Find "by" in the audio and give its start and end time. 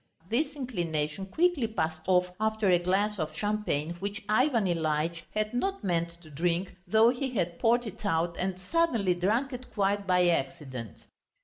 10.07-10.27